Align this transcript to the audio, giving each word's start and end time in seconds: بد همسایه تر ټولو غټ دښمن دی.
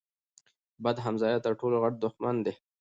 بد 0.83 0.97
همسایه 1.05 1.39
تر 1.45 1.53
ټولو 1.59 1.75
غټ 1.83 1.93
دښمن 2.03 2.35
دی. 2.45 2.53